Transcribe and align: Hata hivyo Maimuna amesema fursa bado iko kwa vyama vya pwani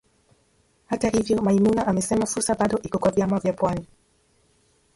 Hata 0.85 1.09
hivyo 1.09 1.41
Maimuna 1.41 1.87
amesema 1.87 2.25
fursa 2.25 2.55
bado 2.55 2.79
iko 2.83 2.99
kwa 2.99 3.11
vyama 3.11 3.39
vya 3.39 3.53
pwani 3.53 3.87